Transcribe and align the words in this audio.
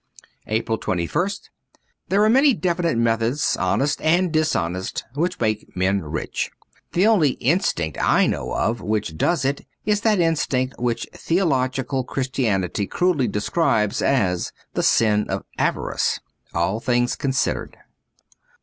''APRIL 0.47 0.79
2 0.79 0.89
1 0.93 1.09
St 1.29 1.49
THERE 2.09 2.23
are 2.23 2.29
many 2.31 2.55
definite 2.55 2.97
methods, 2.97 3.55
honest 3.57 4.01
and 4.01 4.31
dishonest, 4.33 5.03
which 5.13 5.39
make 5.39 5.77
men 5.77 6.01
rich; 6.01 6.49
the 6.93 7.05
only 7.05 7.33
* 7.33 7.39
instinct' 7.49 7.99
I 8.19 8.25
know 8.25 8.51
of 8.51 8.81
which 8.81 9.15
does 9.15 9.45
it 9.45 9.61
is 9.85 10.01
that 10.01 10.19
instinct 10.19 10.73
which 10.79 11.05
theological 11.13 12.03
Christianity 12.03 12.87
crudely 12.87 13.27
describes 13.27 14.01
as' 14.01 14.51
the 14.73 14.81
sin 14.81 15.29
of 15.29 15.43
avarice.' 15.59 16.19
^All 16.55 16.81
Things 16.81 17.15
Considered. 17.15 17.77